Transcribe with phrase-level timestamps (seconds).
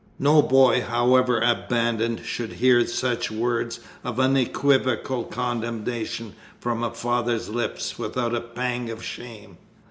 [0.17, 7.99] No boy, however abandoned, should hear such words of unequivocal condemnation from a father's lips
[7.99, 9.59] without a pang of shame!"